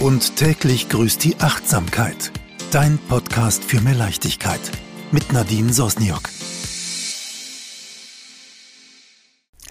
Und 0.00 0.36
täglich 0.36 0.90
grüßt 0.90 1.24
die 1.24 1.40
Achtsamkeit. 1.40 2.30
Dein 2.70 2.98
Podcast 2.98 3.64
für 3.64 3.80
mehr 3.80 3.94
Leichtigkeit. 3.94 4.60
Mit 5.10 5.32
Nadine 5.32 5.72
Sosniok. 5.72 6.28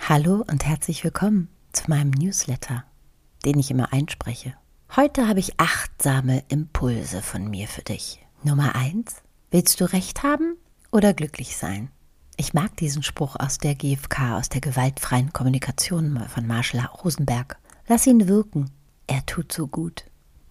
Hallo 0.02 0.44
und 0.50 0.66
herzlich 0.66 1.04
willkommen 1.04 1.50
zu 1.74 1.84
meinem 1.90 2.10
Newsletter, 2.10 2.86
den 3.46 3.60
ich 3.60 3.70
immer 3.70 3.94
einspreche. 3.94 4.56
Heute 4.96 5.28
habe 5.28 5.40
ich 5.40 5.60
achtsame 5.60 6.44
Impulse 6.48 7.22
von 7.22 7.48
mir 7.48 7.68
für 7.68 7.84
dich. 7.84 8.26
Nummer 8.44 8.74
eins: 8.76 9.22
Willst 9.52 9.80
du 9.80 9.86
Recht 9.86 10.24
haben 10.24 10.58
oder 10.92 11.14
glücklich 11.14 11.56
sein? 11.56 11.92
Ich 12.36 12.56
mag 12.56 12.76
diesen 12.78 13.04
Spruch 13.04 13.36
aus 13.38 13.60
der 13.60 13.76
GfK, 13.76 14.38
aus 14.40 14.50
der 14.50 14.62
gewaltfreien 14.62 15.32
Kommunikation 15.34 16.20
von 16.28 16.48
Marshall 16.48 16.84
Rosenberg. 17.04 17.58
Lass 17.88 18.08
ihn 18.08 18.28
wirken. 18.28 18.72
Er 19.06 19.24
tut 19.28 19.54
so 19.54 19.68
gut. 19.68 20.06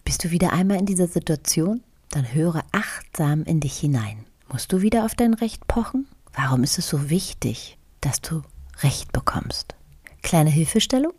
Bist 0.05 0.23
du 0.23 0.29
wieder 0.29 0.53
einmal 0.53 0.77
in 0.77 0.85
dieser 0.85 1.07
Situation? 1.07 1.83
Dann 2.11 2.31
höre 2.31 2.63
achtsam 2.71 3.43
in 3.43 3.59
dich 3.59 3.77
hinein. 3.79 4.25
Musst 4.47 4.71
du 4.71 4.81
wieder 4.81 5.03
auf 5.03 5.15
dein 5.15 5.33
Recht 5.33 5.67
pochen? 5.67 6.07
Warum 6.33 6.63
ist 6.63 6.77
es 6.77 6.87
so 6.87 7.09
wichtig, 7.09 7.77
dass 8.01 8.21
du 8.21 8.43
Recht 8.83 9.11
bekommst? 9.11 9.75
Kleine 10.21 10.51
Hilfestellung? 10.51 11.13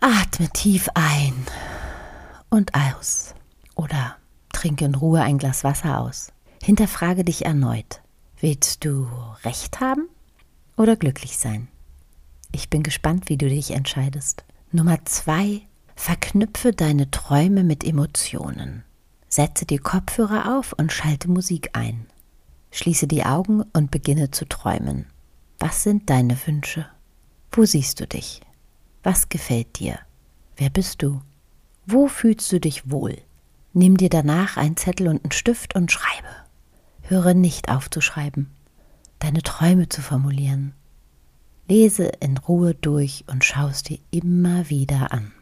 Atme 0.00 0.50
tief 0.50 0.88
ein 0.94 1.32
und 2.48 2.74
aus. 2.74 3.34
Oder 3.76 4.16
trinke 4.52 4.84
in 4.84 4.96
Ruhe 4.96 5.22
ein 5.22 5.38
Glas 5.38 5.62
Wasser 5.62 6.00
aus. 6.00 6.32
Hinterfrage 6.62 7.24
dich 7.24 7.46
erneut. 7.46 8.00
Willst 8.40 8.84
du 8.84 9.08
Recht 9.44 9.80
haben 9.80 10.08
oder 10.76 10.96
glücklich 10.96 11.38
sein? 11.38 11.68
Ich 12.52 12.68
bin 12.68 12.82
gespannt, 12.82 13.28
wie 13.28 13.38
du 13.38 13.48
dich 13.48 13.70
entscheidest. 13.70 14.44
Nummer 14.72 15.04
zwei, 15.04 15.62
verknüpfe 16.00 16.72
deine 16.72 17.10
Träume 17.10 17.62
mit 17.62 17.84
Emotionen. 17.84 18.84
Setze 19.28 19.66
die 19.66 19.76
Kopfhörer 19.76 20.58
auf 20.58 20.72
und 20.72 20.92
schalte 20.92 21.30
Musik 21.30 21.70
ein. 21.74 22.06
Schließe 22.70 23.06
die 23.06 23.24
Augen 23.24 23.62
und 23.74 23.90
beginne 23.90 24.30
zu 24.30 24.46
träumen. 24.46 25.06
Was 25.58 25.82
sind 25.82 26.08
deine 26.08 26.38
Wünsche? 26.46 26.86
Wo 27.52 27.66
siehst 27.66 28.00
du 28.00 28.06
dich? 28.06 28.40
Was 29.02 29.28
gefällt 29.28 29.78
dir? 29.78 29.98
Wer 30.56 30.70
bist 30.70 31.02
du? 31.02 31.20
Wo 31.86 32.08
fühlst 32.08 32.50
du 32.50 32.60
dich 32.60 32.90
wohl? 32.90 33.18
Nimm 33.74 33.98
dir 33.98 34.08
danach 34.08 34.56
einen 34.56 34.78
Zettel 34.78 35.06
und 35.06 35.22
einen 35.22 35.32
Stift 35.32 35.74
und 35.74 35.92
schreibe. 35.92 36.28
Höre 37.02 37.34
nicht 37.34 37.68
auf 37.68 37.90
zu 37.90 38.00
schreiben, 38.00 38.50
deine 39.18 39.42
Träume 39.42 39.90
zu 39.90 40.00
formulieren. 40.00 40.72
Lese 41.68 42.04
in 42.20 42.38
Ruhe 42.38 42.74
durch 42.74 43.24
und 43.26 43.44
schau 43.44 43.68
es 43.68 43.82
dir 43.82 43.98
immer 44.10 44.70
wieder 44.70 45.12
an. 45.12 45.32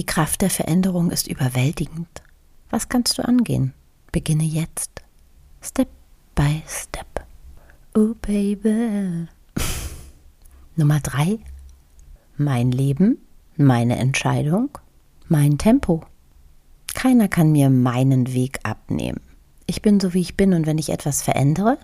Die 0.00 0.06
Kraft 0.06 0.40
der 0.40 0.48
Veränderung 0.48 1.10
ist 1.10 1.28
überwältigend. 1.28 2.22
Was 2.70 2.88
kannst 2.88 3.18
du 3.18 3.22
angehen? 3.22 3.74
Beginne 4.12 4.44
jetzt. 4.44 4.90
Step 5.60 5.88
by 6.34 6.62
step. 6.66 7.26
Oh 7.94 8.14
baby. 8.22 9.28
Nummer 10.76 11.00
drei. 11.00 11.38
Mein 12.38 12.72
Leben, 12.72 13.18
meine 13.58 13.98
Entscheidung, 13.98 14.70
mein 15.28 15.58
Tempo. 15.58 16.02
Keiner 16.94 17.28
kann 17.28 17.52
mir 17.52 17.68
meinen 17.68 18.32
Weg 18.32 18.60
abnehmen. 18.62 19.20
Ich 19.66 19.82
bin 19.82 20.00
so, 20.00 20.14
wie 20.14 20.22
ich 20.22 20.34
bin 20.34 20.54
und 20.54 20.66
wenn 20.66 20.78
ich 20.78 20.88
etwas 20.88 21.20
verändere, 21.20 21.76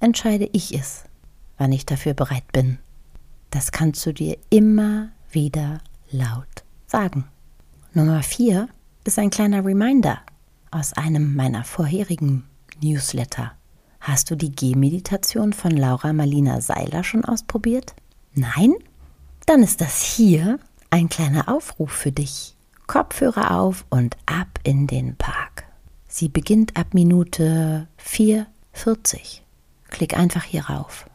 entscheide 0.00 0.50
ich 0.50 0.74
es, 0.74 1.04
wann 1.58 1.70
ich 1.70 1.86
dafür 1.86 2.14
bereit 2.14 2.50
bin. 2.50 2.78
Das 3.50 3.70
kannst 3.70 4.04
du 4.04 4.12
dir 4.12 4.36
immer 4.50 5.10
wieder 5.30 5.78
laut 6.10 6.64
sagen. 6.88 7.31
Nummer 7.94 8.22
vier 8.22 8.70
ist 9.04 9.18
ein 9.18 9.28
kleiner 9.28 9.66
Reminder 9.66 10.20
aus 10.70 10.94
einem 10.94 11.34
meiner 11.34 11.62
vorherigen 11.62 12.44
Newsletter. 12.82 13.52
Hast 14.00 14.30
du 14.30 14.34
die 14.34 14.50
Gehmeditation 14.50 15.52
von 15.52 15.72
Laura 15.72 16.14
Marlina 16.14 16.62
Seiler 16.62 17.04
schon 17.04 17.22
ausprobiert? 17.26 17.94
Nein? 18.32 18.72
Dann 19.44 19.62
ist 19.62 19.82
das 19.82 20.02
hier 20.02 20.58
ein 20.88 21.10
kleiner 21.10 21.50
Aufruf 21.50 21.92
für 21.92 22.12
dich. 22.12 22.56
Kopfhörer 22.86 23.58
auf 23.60 23.84
und 23.90 24.16
ab 24.24 24.58
in 24.62 24.86
den 24.86 25.16
Park. 25.16 25.64
Sie 26.08 26.30
beginnt 26.30 26.78
ab 26.78 26.94
Minute 26.94 27.88
4,40. 28.02 29.40
Klick 29.90 30.16
einfach 30.16 30.44
hier 30.44 30.64
rauf. 30.64 31.10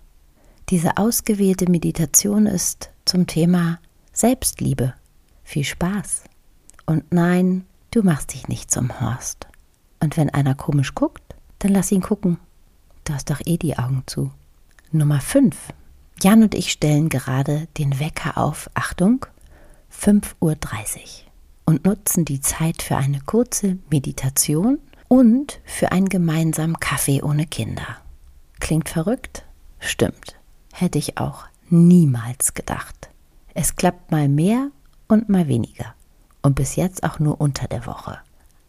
Diese 0.70 0.98
ausgewählte 0.98 1.72
Meditation 1.72 2.46
ist 2.46 2.92
zum 3.06 3.26
Thema 3.26 3.80
Selbstliebe. 4.14 4.94
Viel 5.44 5.64
Spaß. 5.64 6.24
Und 6.88 7.12
nein, 7.12 7.66
du 7.92 8.02
machst 8.02 8.34
dich 8.34 8.48
nicht 8.48 8.72
zum 8.72 9.00
Horst. 9.00 9.46
Und 10.00 10.18
wenn 10.18 10.30
einer 10.32 10.56
komisch 10.56 10.96
guckt, 10.96 11.36
dann 11.60 11.74
lass 11.74 11.92
ihn 11.92 12.02
gucken. 12.02 12.40
Du 13.04 13.14
hast 13.14 13.30
doch 13.30 13.42
eh 13.46 13.58
die 13.58 13.78
Augen 13.78 14.04
zu. 14.08 14.32
Nummer 14.92 15.20
5. 15.20 15.56
Jan 16.22 16.44
und 16.44 16.56
ich 16.56 16.72
stellen 16.72 17.10
gerade 17.10 17.68
den 17.78 18.00
Wecker 18.00 18.38
auf, 18.38 18.70
Achtung, 18.74 19.26
5.30 19.94 20.36
Uhr 20.40 20.56
und 21.66 21.86
nutzen 21.86 22.26
die 22.26 22.40
Zeit 22.42 22.82
für 22.82 22.96
eine 22.96 23.20
kurze 23.20 23.78
Meditation 23.92 24.80
und 25.10 25.60
für 25.66 25.92
einen 25.92 26.10
gemeinsamen 26.10 26.80
Kaffee 26.80 27.22
ohne 27.22 27.46
Kinder. 27.46 27.98
Klingt 28.60 28.90
verrückt? 28.90 29.44
Stimmt. 29.80 30.40
Hätte 30.74 30.98
ich 30.98 31.18
auch 31.18 31.46
niemals 31.70 32.54
gedacht. 32.54 33.10
Es 33.54 33.76
klappt 33.76 34.12
mal 34.12 34.30
mehr 34.30 34.70
und 35.08 35.30
mal 35.30 35.48
weniger. 35.48 35.97
Und 36.48 36.54
bis 36.54 36.78
jetzt 36.78 37.04
auch 37.04 37.20
nur 37.20 37.42
unter 37.42 37.68
der 37.68 37.86
Woche. 37.86 38.20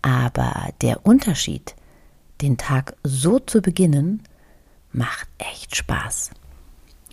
Aber 0.03 0.71
der 0.81 1.06
Unterschied, 1.06 1.77
den 2.41 2.56
Tag 2.56 2.97
so 3.05 3.39
zu 3.39 3.62
beginnen, 3.62 4.25
macht 4.91 5.28
echt 5.39 5.77
Spaß. 5.77 6.33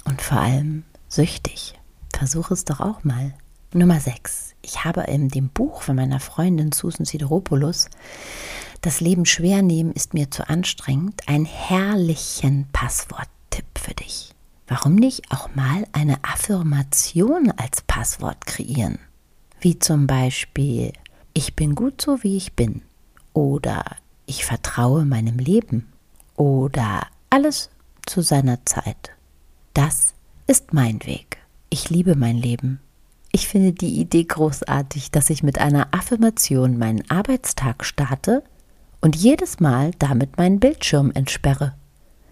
Und 0.05 0.23
vor 0.23 0.39
allem 0.39 0.83
süchtig. 1.07 1.75
Versuch 2.17 2.49
es 2.49 2.65
doch 2.65 2.79
auch 2.79 3.03
mal. 3.03 3.35
Nummer 3.75 3.99
6. 3.99 4.55
Ich 4.63 4.83
habe 4.83 5.01
in 5.01 5.29
dem 5.29 5.49
Buch 5.49 5.83
von 5.83 5.97
meiner 5.97 6.19
Freundin 6.19 6.71
Susan 6.71 7.05
Sideropoulos 7.05 7.87
das 8.81 9.01
Leben 9.01 9.27
schwer 9.27 9.61
nehmen 9.61 9.91
ist 9.91 10.15
mir 10.15 10.31
zu 10.31 10.49
anstrengend, 10.49 11.27
einen 11.27 11.45
herrlichen 11.45 12.69
Passworttipp 12.73 13.67
für 13.77 13.93
dich. 13.93 14.33
Warum 14.65 14.95
nicht 14.95 15.31
auch 15.31 15.53
mal 15.53 15.85
eine 15.91 16.23
Affirmation 16.23 17.51
als 17.51 17.83
Passwort 17.83 18.47
kreieren? 18.47 18.97
Wie 19.65 19.79
zum 19.79 20.05
Beispiel, 20.05 20.93
ich 21.33 21.55
bin 21.55 21.73
gut 21.73 21.99
so 21.99 22.21
wie 22.21 22.37
ich 22.37 22.53
bin. 22.53 22.83
Oder 23.33 23.83
ich 24.27 24.45
vertraue 24.45 25.05
meinem 25.05 25.39
Leben. 25.39 25.91
Oder 26.35 27.07
alles 27.31 27.71
zu 28.05 28.21
seiner 28.21 28.63
Zeit. 28.67 29.09
Das 29.73 30.13
ist 30.45 30.75
mein 30.75 31.03
Weg. 31.07 31.39
Ich 31.71 31.89
liebe 31.89 32.15
mein 32.15 32.37
Leben. 32.37 32.79
Ich 33.31 33.47
finde 33.47 33.73
die 33.73 33.99
Idee 33.99 34.25
großartig, 34.25 35.09
dass 35.09 35.31
ich 35.31 35.41
mit 35.41 35.57
einer 35.57 35.95
Affirmation 35.95 36.77
meinen 36.77 37.09
Arbeitstag 37.09 37.85
starte 37.85 38.43
und 39.01 39.15
jedes 39.15 39.59
Mal 39.59 39.93
damit 39.97 40.37
meinen 40.37 40.59
Bildschirm 40.59 41.09
entsperre. 41.15 41.73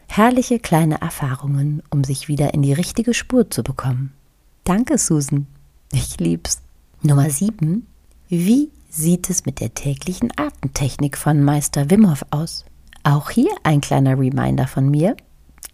Herrliche 0.07 0.59
kleine 0.59 1.01
Erfahrungen, 1.01 1.81
um 1.89 2.03
sich 2.03 2.27
wieder 2.27 2.53
in 2.53 2.61
die 2.61 2.73
richtige 2.73 3.15
Spur 3.15 3.49
zu 3.49 3.63
bekommen. 3.63 4.13
Danke, 4.65 4.99
Susan. 4.99 5.47
Ich 5.91 6.19
lieb's. 6.19 6.62
Nummer 7.05 7.29
7. 7.29 7.85
Wie 8.29 8.71
sieht 8.89 9.29
es 9.29 9.45
mit 9.45 9.59
der 9.59 9.73
täglichen 9.73 10.31
Atemtechnik 10.37 11.17
von 11.17 11.43
Meister 11.43 11.89
Wim 11.89 12.09
Hof 12.09 12.25
aus? 12.29 12.63
Auch 13.03 13.29
hier 13.29 13.51
ein 13.63 13.81
kleiner 13.81 14.17
Reminder 14.17 14.67
von 14.67 14.89
mir. 14.89 15.17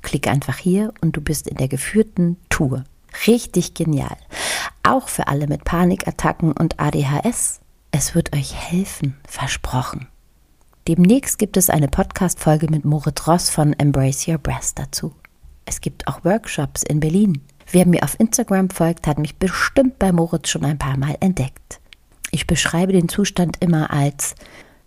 Klick 0.01 0.27
einfach 0.27 0.57
hier 0.57 0.91
und 1.01 1.15
du 1.15 1.21
bist 1.21 1.47
in 1.47 1.57
der 1.57 1.67
geführten 1.67 2.37
Tour. 2.49 2.83
Richtig 3.27 3.75
genial. 3.75 4.17
Auch 4.81 5.07
für 5.07 5.27
alle 5.27 5.45
mit 5.45 5.65
Panikattacken 5.65 6.51
und 6.51 6.79
ADHS. 6.79 7.59
Es 7.91 8.15
wird 8.15 8.35
euch 8.35 8.55
helfen, 8.55 9.15
versprochen. 9.27 10.07
Demnächst 10.87 11.37
gibt 11.37 11.57
es 11.57 11.69
eine 11.69 11.89
Podcast-Folge 11.89 12.71
mit 12.71 12.85
Moritz 12.85 13.27
Ross 13.27 13.51
von 13.51 13.73
Embrace 13.73 14.27
Your 14.27 14.39
Breast 14.39 14.79
dazu. 14.79 15.13
Es 15.65 15.79
gibt 15.79 16.07
auch 16.07 16.25
Workshops 16.25 16.81
in 16.81 16.99
Berlin. 16.99 17.43
Wer 17.71 17.85
mir 17.85 18.03
auf 18.03 18.19
Instagram 18.19 18.69
folgt, 18.71 19.05
hat 19.05 19.19
mich 19.19 19.37
bestimmt 19.37 19.99
bei 19.99 20.11
Moritz 20.11 20.49
schon 20.49 20.65
ein 20.65 20.79
paar 20.79 20.97
Mal 20.97 21.17
entdeckt. 21.19 21.79
Ich 22.31 22.47
beschreibe 22.47 22.93
den 22.93 23.09
Zustand 23.09 23.57
immer 23.59 23.91
als 23.91 24.35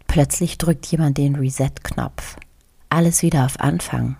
plötzlich 0.08 0.58
drückt 0.58 0.86
jemand 0.86 1.16
den 1.16 1.36
Reset-Knopf. 1.36 2.36
Alles 2.88 3.22
wieder 3.22 3.44
auf 3.44 3.60
Anfang. 3.60 4.16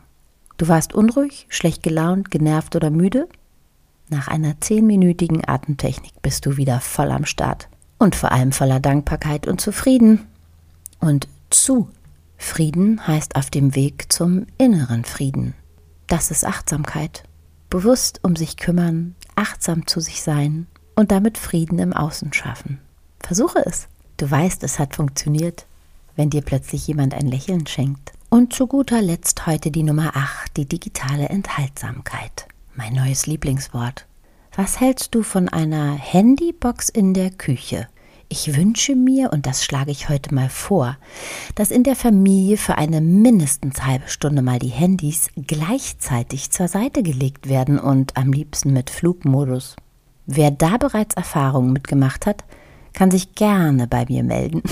Du 0.58 0.68
warst 0.68 0.94
unruhig, 0.94 1.46
schlecht 1.48 1.82
gelaunt, 1.82 2.30
genervt 2.30 2.76
oder 2.76 2.90
müde? 2.90 3.28
Nach 4.08 4.28
einer 4.28 4.60
zehnminütigen 4.60 5.46
Atemtechnik 5.46 6.12
bist 6.22 6.46
du 6.46 6.56
wieder 6.56 6.80
voll 6.80 7.10
am 7.10 7.24
Start 7.24 7.68
und 7.98 8.14
vor 8.14 8.30
allem 8.30 8.52
voller 8.52 8.78
Dankbarkeit 8.78 9.46
und 9.46 9.60
zufrieden. 9.60 10.26
Und 11.00 11.26
zu. 11.50 11.88
Frieden 12.36 13.06
heißt 13.06 13.36
auf 13.36 13.50
dem 13.50 13.74
Weg 13.74 14.12
zum 14.12 14.46
inneren 14.58 15.04
Frieden. 15.04 15.54
Das 16.06 16.30
ist 16.30 16.44
Achtsamkeit. 16.44 17.24
Bewusst 17.72 18.20
um 18.22 18.36
sich 18.36 18.58
kümmern, 18.58 19.14
achtsam 19.34 19.86
zu 19.86 20.00
sich 20.00 20.20
sein 20.20 20.66
und 20.94 21.10
damit 21.10 21.38
Frieden 21.38 21.78
im 21.78 21.94
Außen 21.94 22.34
schaffen. 22.34 22.78
Versuche 23.18 23.64
es. 23.64 23.88
Du 24.18 24.30
weißt, 24.30 24.62
es 24.62 24.78
hat 24.78 24.94
funktioniert, 24.94 25.64
wenn 26.14 26.28
dir 26.28 26.42
plötzlich 26.42 26.86
jemand 26.86 27.14
ein 27.14 27.26
Lächeln 27.26 27.66
schenkt. 27.66 28.12
Und 28.28 28.52
zu 28.52 28.66
guter 28.66 29.00
Letzt 29.00 29.46
heute 29.46 29.70
die 29.70 29.84
Nummer 29.84 30.14
8, 30.14 30.54
die 30.58 30.66
digitale 30.66 31.30
Enthaltsamkeit. 31.30 32.46
Mein 32.74 32.92
neues 32.92 33.26
Lieblingswort. 33.26 34.04
Was 34.54 34.78
hältst 34.78 35.14
du 35.14 35.22
von 35.22 35.48
einer 35.48 35.94
Handybox 35.94 36.90
in 36.90 37.14
der 37.14 37.30
Küche? 37.30 37.88
Ich 38.32 38.56
wünsche 38.56 38.96
mir, 38.96 39.30
und 39.30 39.44
das 39.44 39.62
schlage 39.62 39.90
ich 39.90 40.08
heute 40.08 40.34
mal 40.34 40.48
vor, 40.48 40.96
dass 41.54 41.70
in 41.70 41.84
der 41.84 41.94
Familie 41.94 42.56
für 42.56 42.78
eine 42.78 43.02
mindestens 43.02 43.84
halbe 43.84 44.08
Stunde 44.08 44.40
mal 44.40 44.58
die 44.58 44.68
Handys 44.68 45.28
gleichzeitig 45.36 46.50
zur 46.50 46.66
Seite 46.66 47.02
gelegt 47.02 47.50
werden 47.50 47.78
und 47.78 48.16
am 48.16 48.32
liebsten 48.32 48.72
mit 48.72 48.88
Flugmodus. 48.88 49.76
Wer 50.24 50.50
da 50.50 50.78
bereits 50.78 51.14
Erfahrungen 51.14 51.74
mitgemacht 51.74 52.24
hat, 52.24 52.44
kann 52.94 53.10
sich 53.10 53.34
gerne 53.34 53.86
bei 53.86 54.06
mir 54.08 54.24
melden. 54.24 54.62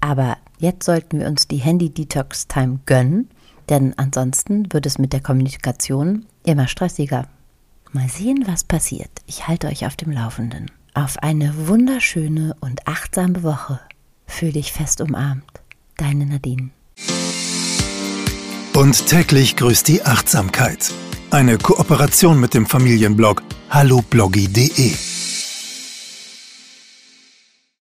Aber 0.00 0.36
jetzt 0.58 0.84
sollten 0.84 1.20
wir 1.20 1.28
uns 1.28 1.46
die 1.46 1.58
Handy-Detox-Time 1.58 2.80
gönnen, 2.84 3.30
denn 3.68 3.96
ansonsten 3.96 4.72
wird 4.72 4.86
es 4.86 4.98
mit 4.98 5.12
der 5.12 5.20
Kommunikation 5.20 6.26
immer 6.44 6.66
stressiger. 6.66 7.28
Mal 7.92 8.08
sehen, 8.08 8.42
was 8.48 8.64
passiert. 8.64 9.12
Ich 9.26 9.46
halte 9.46 9.68
euch 9.68 9.86
auf 9.86 9.94
dem 9.94 10.10
Laufenden 10.10 10.68
auf 11.04 11.18
eine 11.22 11.68
wunderschöne 11.68 12.56
und 12.60 12.86
achtsame 12.88 13.42
Woche. 13.42 13.80
Fühl 14.26 14.52
dich 14.52 14.72
fest 14.72 15.00
umarmt. 15.00 15.44
Deine 15.96 16.26
Nadine. 16.26 16.70
Und 18.74 19.06
täglich 19.06 19.56
grüßt 19.56 19.88
die 19.88 20.02
Achtsamkeit. 20.02 20.92
Eine 21.30 21.58
Kooperation 21.58 22.40
mit 22.40 22.54
dem 22.54 22.66
Familienblog 22.66 23.42
hallobloggy.de. 23.70 25.17